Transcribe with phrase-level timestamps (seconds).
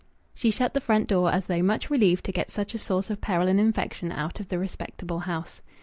[0.33, 3.21] She shut the front door as though much relieved to get such a source of
[3.21, 5.61] peril and infection out of the respectable house.